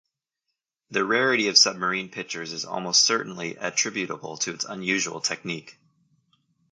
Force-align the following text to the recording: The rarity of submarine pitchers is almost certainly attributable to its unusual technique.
The 0.89 1.05
rarity 1.05 1.47
of 1.49 1.59
submarine 1.59 2.09
pitchers 2.09 2.53
is 2.53 2.65
almost 2.65 3.05
certainly 3.05 3.55
attributable 3.57 4.35
to 4.37 4.51
its 4.51 4.65
unusual 4.65 5.21
technique. 5.21 5.77